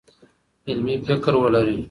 علمي 0.67 0.95
فکر 1.07 1.33
ولرئ. 1.41 1.71